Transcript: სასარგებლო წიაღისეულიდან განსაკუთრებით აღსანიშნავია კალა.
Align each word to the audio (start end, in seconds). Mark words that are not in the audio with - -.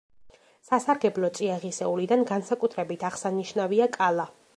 სასარგებლო 0.69 1.29
წიაღისეულიდან 1.39 2.23
განსაკუთრებით 2.31 3.05
აღსანიშნავია 3.11 3.89
კალა. 3.99 4.27